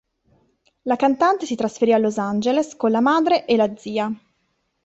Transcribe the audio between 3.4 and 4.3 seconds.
e la zia.